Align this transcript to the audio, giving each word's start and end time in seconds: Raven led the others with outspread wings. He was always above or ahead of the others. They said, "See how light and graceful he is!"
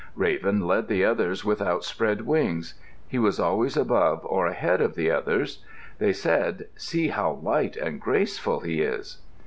Raven 0.15 0.65
led 0.65 0.87
the 0.87 1.05
others 1.05 1.45
with 1.45 1.61
outspread 1.61 2.21
wings. 2.21 2.73
He 3.07 3.19
was 3.19 3.39
always 3.39 3.77
above 3.77 4.25
or 4.25 4.47
ahead 4.47 4.81
of 4.81 4.95
the 4.95 5.11
others. 5.11 5.63
They 5.99 6.11
said, 6.11 6.65
"See 6.75 7.09
how 7.09 7.33
light 7.43 7.77
and 7.77 8.01
graceful 8.01 8.61
he 8.61 8.81
is!" 8.81 9.19